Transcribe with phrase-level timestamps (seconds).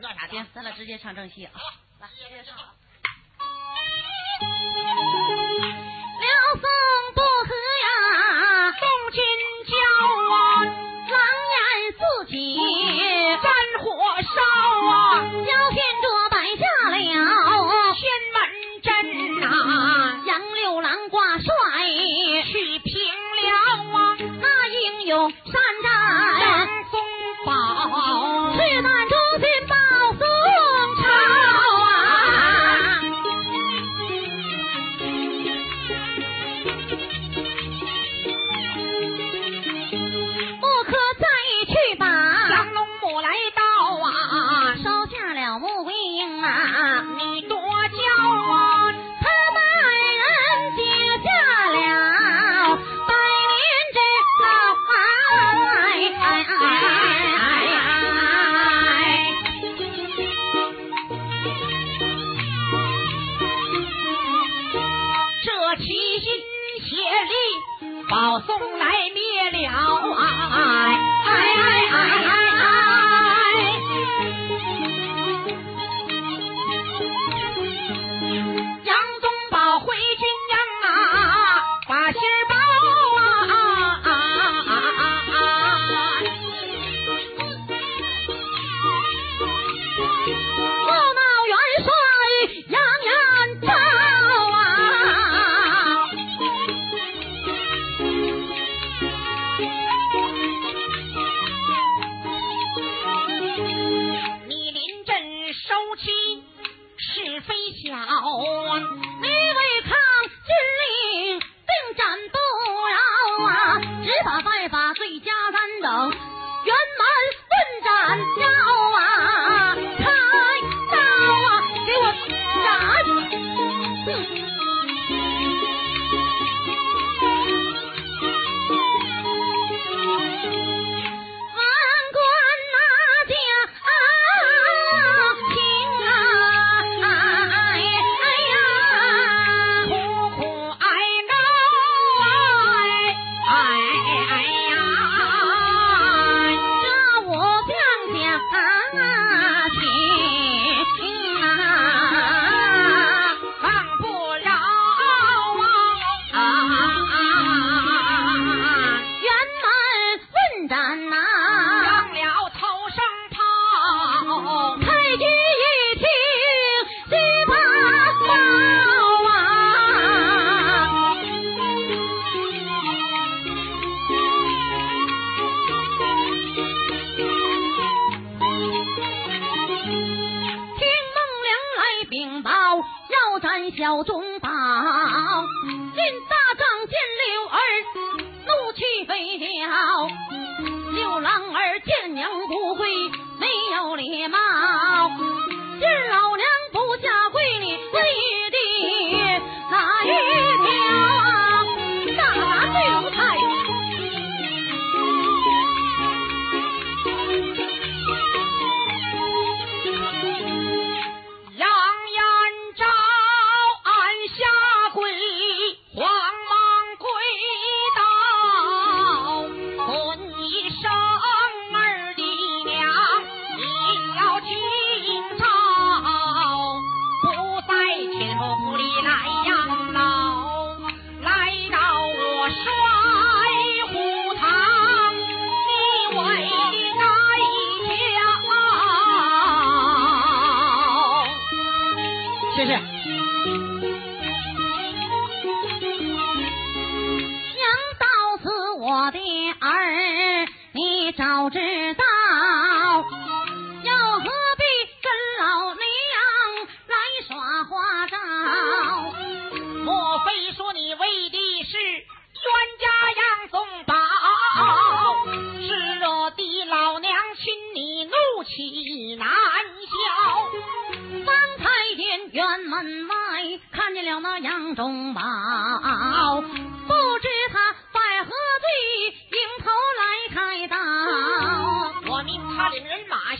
[0.00, 1.52] 啥，行，咱俩直接唱正戏啊。
[1.98, 2.56] 来，直接唱。
[6.20, 6.87] 刘峰。
[47.18, 47.42] mi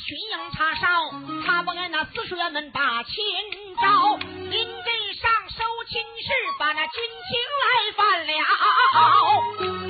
[0.08, 1.12] 巡营查哨，
[1.44, 3.12] 他不按那四书院门把亲
[3.78, 8.32] 招，临阵上收亲事，把那军情来犯了。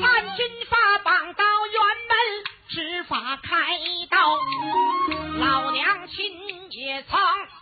[0.05, 1.79] 按军法绑到辕
[2.09, 2.17] 门，
[2.69, 3.79] 执法开
[4.11, 4.41] 刀。
[5.39, 7.17] 老娘亲也曾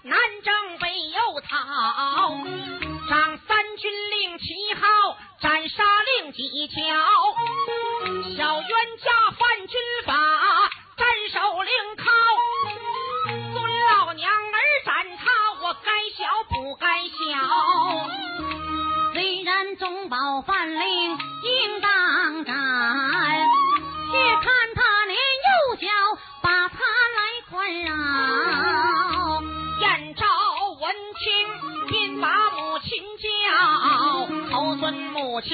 [0.04, 2.95] 南征北又讨。
[35.36, 35.50] 我情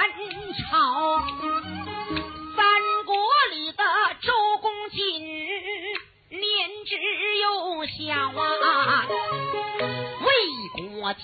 [0.00, 0.08] 汉
[0.56, 1.20] 朝，
[2.56, 2.64] 三
[3.04, 3.14] 国
[3.50, 3.84] 里的
[4.22, 4.32] 周
[4.62, 5.22] 公瑾
[6.30, 6.40] 年
[6.86, 6.96] 只
[7.42, 9.04] 有小啊，
[10.24, 10.26] 为
[10.88, 11.20] 国家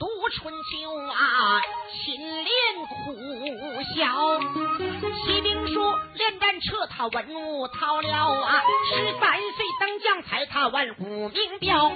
[0.00, 1.62] 读春秋啊，
[2.04, 2.50] 勤练
[2.88, 3.14] 苦
[3.94, 4.02] 学，
[5.24, 11.94] 骑兵书练战车，他文武韬略啊，十三岁当将才，他万古名标，赤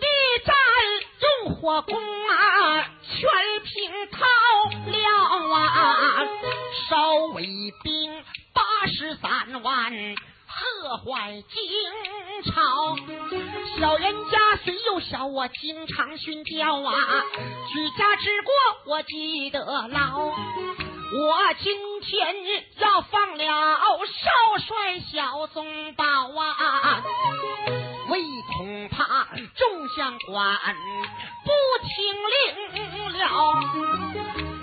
[0.00, 0.06] 壁
[0.46, 0.56] 战
[1.20, 3.28] 用火攻啊，全。
[3.74, 4.18] 惊涛
[4.86, 4.96] 了
[5.52, 6.22] 啊，
[6.88, 7.44] 烧微
[7.82, 8.22] 兵
[8.52, 11.58] 八十三万，破坏京
[12.44, 12.96] 朝。
[13.76, 16.94] 小人家虽幼小，我经常训教啊，
[17.72, 18.54] 举家之过
[18.86, 20.20] 我记得牢。
[21.16, 22.36] 我今天
[22.78, 27.02] 要放了少帅小宗保啊，
[28.08, 28.22] 唯
[28.56, 29.26] 恐怕
[29.56, 30.58] 众相官
[31.86, 31.96] 听
[32.32, 34.53] 令了。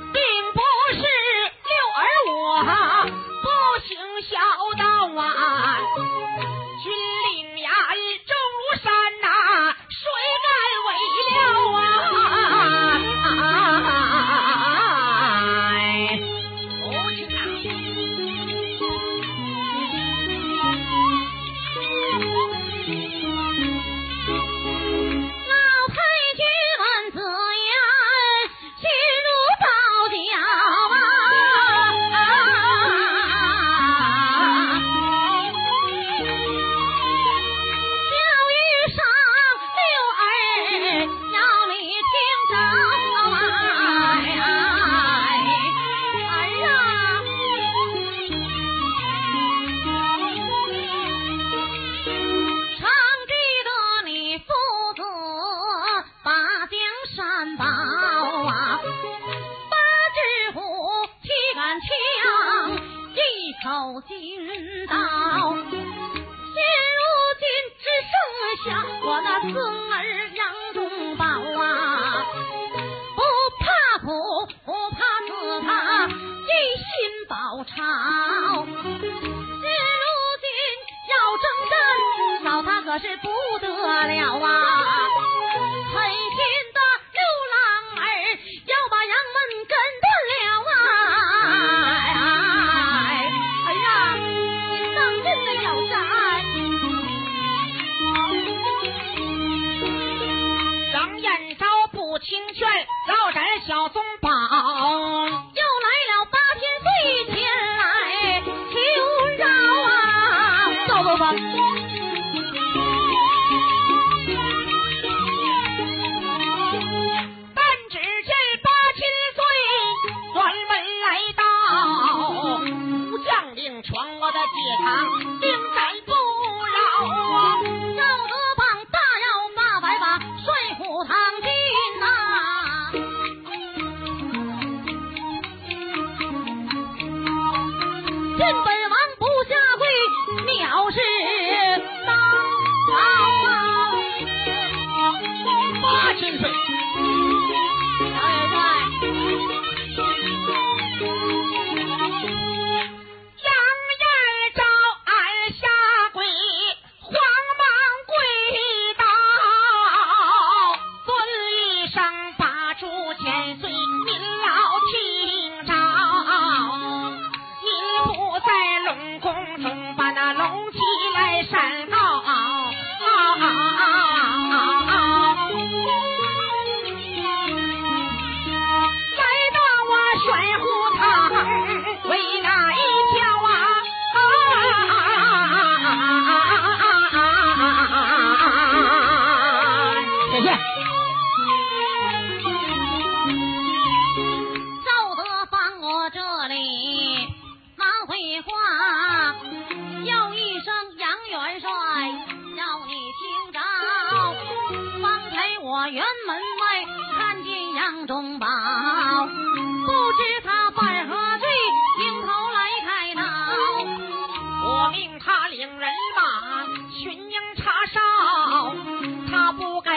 [83.01, 83.29] 是不
[83.59, 83.67] 得
[84.05, 84.60] 了啊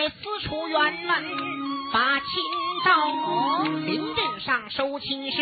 [0.09, 1.25] 私出辕门，
[1.93, 2.43] 把秦
[2.85, 2.93] 昭
[3.23, 5.37] 侯临阵上收亲事，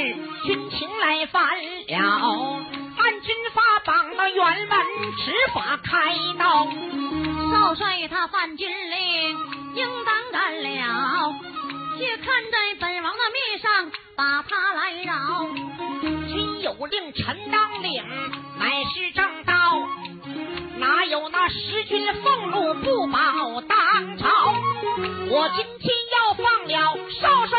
[0.44, 1.42] 军情来犯
[1.88, 2.62] 了，
[2.98, 4.78] 按军法绑到辕门，
[5.16, 6.66] 执法开刀。
[7.50, 9.38] 少帅他犯军令，
[9.74, 11.34] 应当斩了。
[11.98, 15.46] 且看在本王的面上，把他来饶。
[16.28, 18.04] 君有令，臣当领，
[18.58, 19.52] 乃是正道。
[20.82, 24.26] 哪有那十军俸禄不保当朝？
[25.30, 27.56] 我今天要放了少帅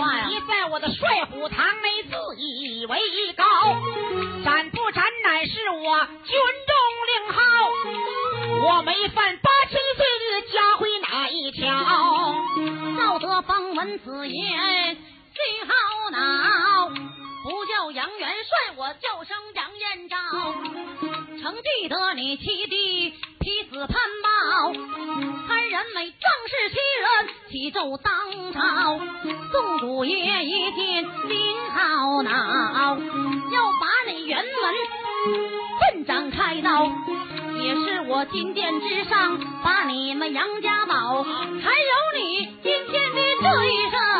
[0.00, 0.26] 话呀？
[0.28, 2.98] 你在我的帅府堂内自以为
[3.34, 3.44] 高。
[4.42, 6.72] 斩不斩乃是我军中
[7.10, 7.40] 令号，
[8.66, 11.68] 我没犯八千岁的家规哪一条？
[12.96, 14.96] 赵德芳闻此言
[15.34, 16.88] 最好恼，
[17.42, 20.16] 不叫杨元帅，我叫声杨延昭。
[21.42, 24.72] 曾记得你七弟妻子潘豹，
[25.48, 29.00] 潘仁美仗势欺人，起奏当朝。
[29.50, 34.74] 宋祖爷一见心好恼，要把你辕门
[35.80, 36.84] 奋掌开刀，
[37.62, 44.19] 也是我金殿之上把你们杨家宝，还有你今天的这一生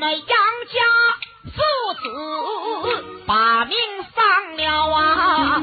[0.00, 0.80] 们杨家
[1.44, 1.60] 父
[1.92, 3.76] 子把命
[4.14, 5.62] 丧了啊！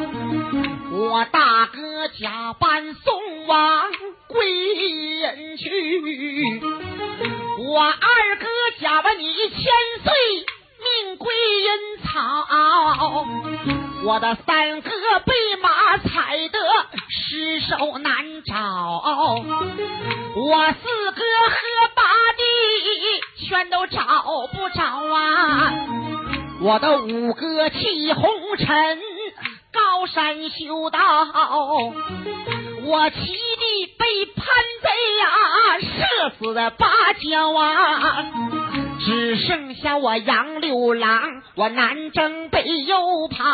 [0.92, 3.92] 我大哥假扮送往
[4.28, 4.76] 归
[5.22, 6.62] 人去，
[7.68, 8.46] 我二哥
[8.80, 9.58] 假扮你千
[10.04, 10.14] 岁
[10.84, 12.46] 命归阴曹，
[14.04, 14.92] 我的三哥
[15.26, 16.60] 被马踩得
[17.10, 18.54] 尸首难找，
[20.36, 20.72] 我
[26.68, 29.00] 我的五哥弃红尘，
[29.72, 31.00] 高山修道；
[32.84, 34.46] 我七弟被叛
[34.82, 36.86] 贼呀射死在芭
[37.22, 38.26] 蕉啊！
[39.00, 43.46] 只剩下我杨六郎，我南征北又跑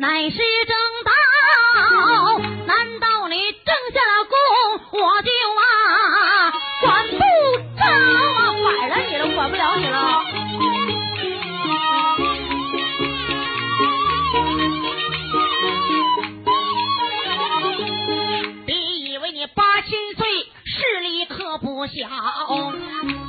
[0.00, 1.10] 乃是正道。
[2.66, 4.36] 难道你正下了功，
[4.92, 7.88] 我就啊管不着啊？
[8.64, 10.22] 反了你了，管不了你了。
[18.66, 22.08] 别以为你八千岁势力可不小，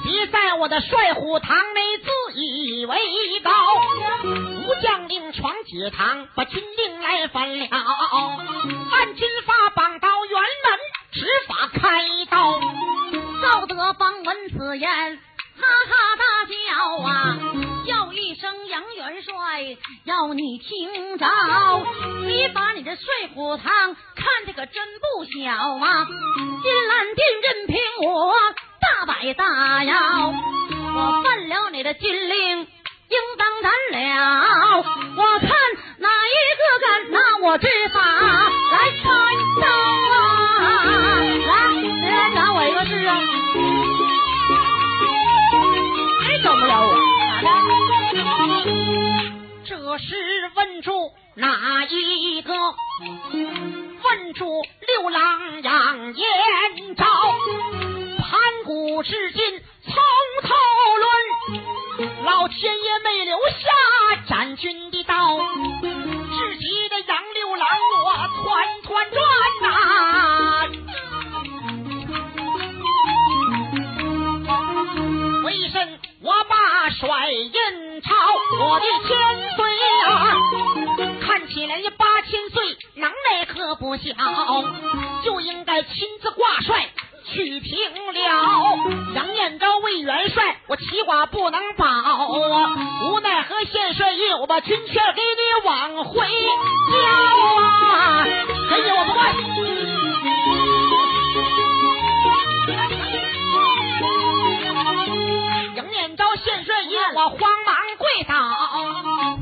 [0.03, 2.09] 别在我的帅虎堂内自
[2.39, 2.95] 以为
[3.43, 3.51] 高。
[4.81, 10.79] 将令闯解堂，把军令来反了，按军法绑到辕门，
[11.11, 12.59] 执法开刀。
[13.41, 14.89] 赵德芳闻此言，
[15.57, 17.37] 哈哈大笑啊，
[17.87, 21.25] 叫一声杨元帅，要你听着，
[22.25, 23.65] 你把你的睡虎堂
[24.15, 26.05] 看的可真不小啊！
[26.61, 28.33] 金兰殿任凭我
[28.81, 30.33] 大摆大摇，
[30.95, 32.67] 我犯了你的军令，
[33.09, 33.97] 应当斩了。
[35.17, 35.49] 我看
[35.97, 37.99] 哪一个敢拿我之法
[38.71, 39.05] 来穿
[39.61, 39.65] 刀
[40.15, 40.57] 啊！
[41.47, 41.51] 来，
[41.99, 43.05] 谁来斩我一个试试？
[46.25, 46.89] 谁整不了我？
[47.41, 47.45] 咋
[48.13, 48.17] 的？
[49.65, 50.07] 这是
[50.55, 52.53] 问住哪一个？
[54.03, 54.45] 问住
[54.87, 57.05] 六郎杨延昭，
[58.17, 59.93] 盘古至今从
[60.43, 60.55] 头
[62.39, 63.57] 老天爷没留下
[64.29, 65.39] 斩军的刀，
[65.81, 67.67] 至极的杨六郎
[68.05, 69.21] 我团团转
[69.61, 69.67] 呐、
[75.43, 77.51] 为甚我把甩印
[78.01, 78.09] 钞？
[78.57, 79.09] 我的千
[79.57, 79.65] 岁
[80.07, 80.07] 儿
[81.19, 84.13] 看起来八千岁，能耐可不小，
[85.25, 86.87] 就应该亲自挂帅
[87.29, 87.79] 曲平
[88.13, 88.19] 了。
[89.15, 91.85] 杨延昭为元帅，我齐寡不能保！
[93.07, 96.27] 无奈何县帅印，我把军权给你往回
[96.91, 96.97] 交
[97.95, 98.23] 啊！
[98.23, 99.33] 给你我不换。
[105.75, 108.33] 杨延昭县帅印，我慌忙跪倒。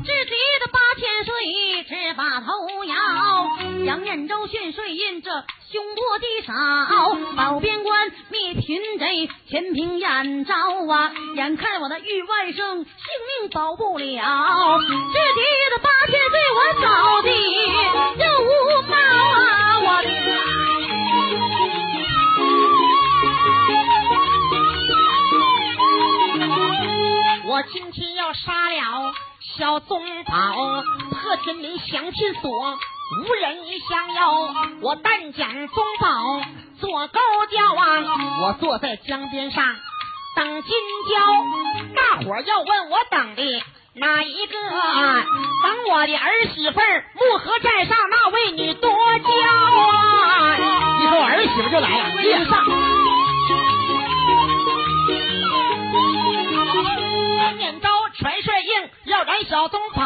[0.04, 2.94] 至极的八千岁，只把头摇。
[3.84, 5.30] 杨延昭训税印这
[5.70, 6.54] 凶多吉少，
[7.36, 10.54] 保边关灭群贼，全凭燕昭
[10.90, 11.12] 啊！
[11.36, 12.86] 眼看我的玉万生性
[13.42, 14.86] 命保不了，至
[15.34, 17.28] 极的八千岁，我扫地
[18.18, 18.48] 就无
[18.88, 19.78] 毛啊！
[19.80, 19.86] 我。
[27.50, 29.12] 我今天要杀了
[29.56, 32.78] 小宗保，破天门降天锁，
[33.10, 33.56] 无人
[33.88, 34.54] 相邀。
[34.82, 36.42] 我但讲宗保
[36.78, 38.02] 做勾交啊，
[38.42, 39.76] 我坐在江边上
[40.36, 40.72] 等金
[41.08, 41.16] 交。
[41.94, 43.62] 大伙儿要问我等的
[43.94, 44.52] 哪一个？
[44.58, 49.28] 等我的儿媳妇儿木河寨上那位女多娇
[50.26, 50.56] 啊！
[51.00, 52.64] 你说我儿媳妇就来了，列上。
[57.38, 60.04] 杨延昭传帅硬要斩小宗保，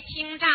[0.00, 0.46] 听着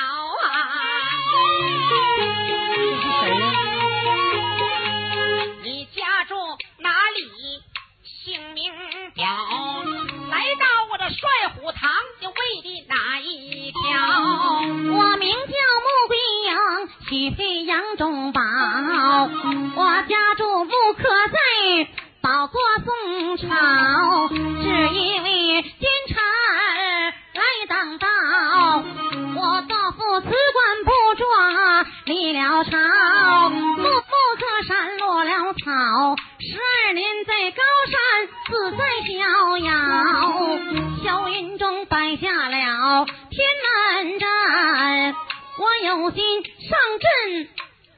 [45.59, 47.49] 我有心上阵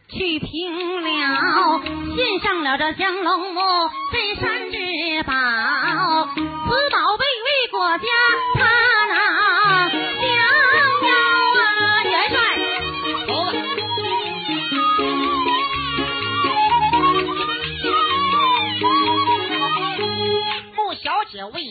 [0.10, 1.80] 去平辽，
[2.16, 3.62] 献上了这降龙木
[4.12, 4.78] 镇山之
[5.22, 5.34] 宝，
[6.34, 8.08] 此宝贝为国家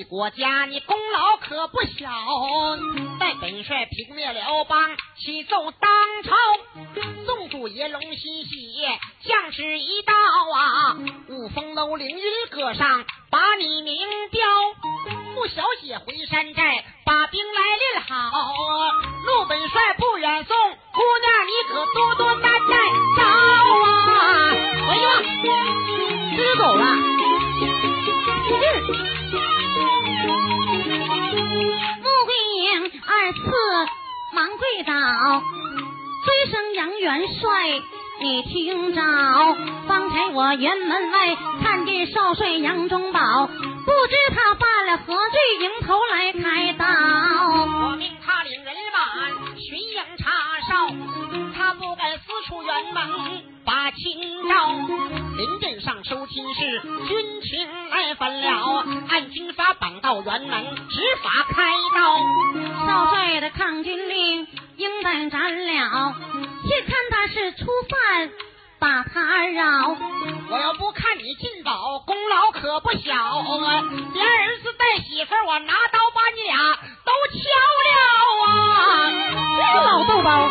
[0.05, 2.11] 国家，你功劳可不小。
[3.19, 5.91] 待本帅平灭辽邦，启奏当
[6.23, 6.37] 朝，
[7.27, 8.89] 宋主爷龙欣喜，
[9.25, 10.13] 将士一到
[10.55, 10.97] 啊，
[11.29, 13.99] 五峰楼凌云阁上把你名
[14.31, 14.43] 标。
[15.35, 18.31] 穆小姐回山寨，把兵来练好，
[19.25, 22.30] 陆本帅不远送，姑娘你可多多
[34.77, 34.93] 跪倒，
[36.25, 37.83] 追生杨元帅，
[38.21, 39.03] 你听着，
[39.89, 46.87] 方才我辕门外看见少帅杨忠宝，不知他犯了何罪，迎头来开刀。
[46.87, 50.31] 我命他领人马巡营查
[50.69, 50.87] 哨，
[51.57, 54.73] 他不敢私出辕门把亲招。
[55.37, 62.19] 临阵上收亲事，军情来分了，按军法绑到辕门，执法开刀。
[62.85, 66.17] 少帅的抗军令应当斩了，
[66.65, 68.31] 且看他是初犯，
[68.81, 69.97] 把他饶。
[70.51, 73.85] 我要不看你进宝，功劳可不小啊！
[74.15, 76.57] 连儿子带媳妇，我拿刀把你俩
[77.07, 77.39] 都敲
[77.87, 77.91] 了
[78.49, 79.07] 啊！
[79.57, 80.51] 这老豆包。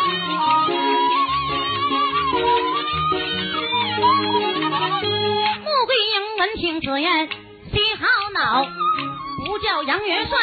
[6.60, 7.26] 听此言，
[7.72, 8.66] 心好恼，
[9.46, 10.38] 不叫杨元帅，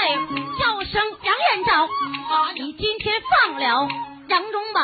[0.57, 1.87] 叫声杨元昭。
[2.55, 3.13] 你今天
[3.45, 3.87] 放了
[4.27, 4.81] 杨忠宝，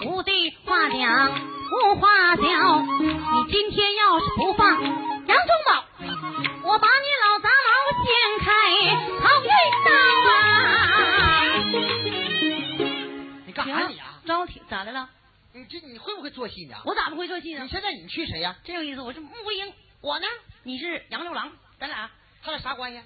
[0.00, 1.32] 不对话讲，
[1.70, 2.88] 无话讲。
[2.98, 5.84] 你今天要是不放杨忠宝，
[6.64, 7.70] 我把你老杂毛
[8.02, 8.50] 掀开，
[9.20, 9.48] 好运
[9.84, 9.90] 刀
[10.32, 11.54] 啊！
[13.46, 14.18] 你干啥你啊？
[14.26, 15.08] 招挺咋的了？
[15.52, 16.76] 你这你会不会做戏呢？
[16.84, 17.68] 我咋不会做戏呢你？
[17.68, 18.56] 现在你去谁呀？
[18.64, 20.26] 真有意思，我是穆桂英，我呢？
[20.62, 22.10] 你是杨六郎，咱俩，
[22.42, 23.00] 他俩啥关系？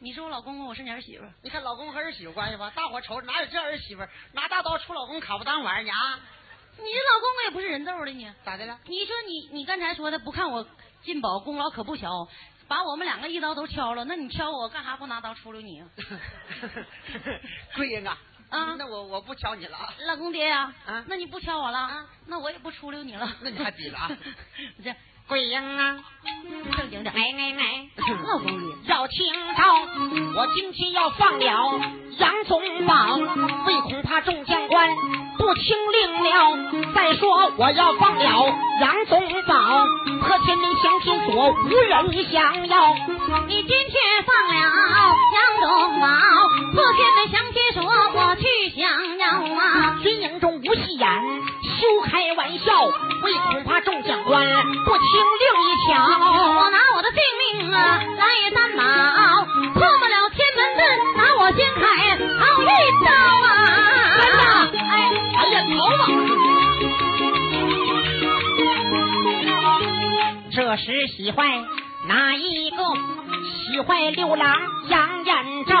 [0.00, 1.24] 你是我老公公，我是你儿媳妇。
[1.42, 6.20] 你看老公和儿媳妇关系吧，大伙瞅着哪有这儿媳妇拿大刀出老公卡不当玩意儿啊？
[6.76, 8.78] 你这老公公也不是人揍的你，咋的了？
[8.84, 10.66] 你说你你刚才说的不看我
[11.02, 12.08] 进宝功劳可不小，
[12.68, 15.88] 把我们两个一刀都敲了，那你敲我干啥不拿刀出溜你啊？
[17.74, 18.16] 桂英啊，
[18.50, 19.92] 啊那我我不敲你了啊。
[20.06, 23.36] 老公爹呀、啊那你不敲我了啊，那我也不出溜你了。
[23.40, 24.08] 那你还比了啊？
[24.84, 24.94] 这
[25.28, 25.96] 桂英啊，
[26.74, 27.62] 正经点，奶奶奶。
[28.26, 28.54] 老公爹，
[28.86, 29.62] 要听着，
[30.34, 31.80] 我今天要放了
[32.18, 33.16] 杨宗保，
[33.66, 34.88] 为恐怕众将官
[35.36, 36.92] 不听令了。
[36.94, 38.24] 再说我要放了
[38.80, 39.54] 杨宗保，
[40.22, 42.94] 和天门降天锁无人降妖。
[43.48, 44.54] 你今天放了
[45.34, 46.08] 杨宗保，
[46.72, 49.26] 破天门降天锁，我去降妖
[49.58, 49.98] 啊！
[50.02, 51.06] 军营中无戏言，
[51.78, 52.86] 休开玩笑，
[53.22, 54.44] 为恐怕众将官
[54.84, 55.04] 不听
[55.38, 55.94] 令一我。
[56.70, 57.20] 拿我的性
[57.60, 58.82] 命啊来担保，
[59.72, 60.80] 破不了天门阵，
[61.16, 61.80] 拿我先开
[62.40, 62.66] 好一
[63.04, 63.08] 刀
[63.46, 63.48] 啊！
[64.18, 64.38] 真的
[64.90, 64.92] 哎
[65.36, 66.02] 哎呀，逃吧！
[70.52, 71.46] 这时喜坏
[72.08, 72.76] 哪一个？
[73.70, 74.56] 喜坏六郎
[74.88, 75.76] 杨延昭，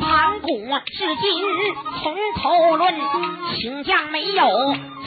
[0.00, 0.48] 盘古
[0.86, 1.44] 至今
[2.00, 2.94] 从头论，
[3.58, 4.46] 请将没有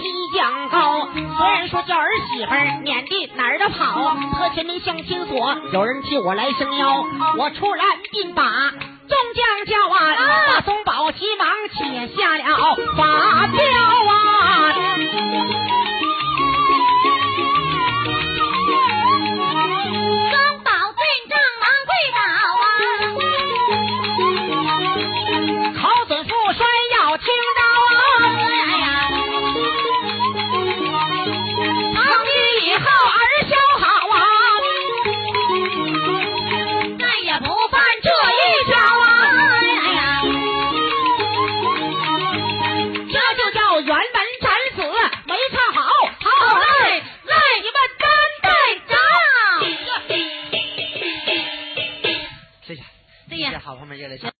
[0.01, 1.08] 激将高。
[1.38, 7.05] 虽然说叫儿媳妇儿撵的哪儿的跑，和前面相亲所，有人替我来撑腰，
[7.38, 10.15] 我出然并把众将叫啊，
[10.55, 12.43] 大松宝急忙解下了